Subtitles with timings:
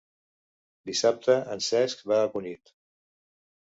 [0.91, 2.77] Dissabte en Cesc va a Cunit.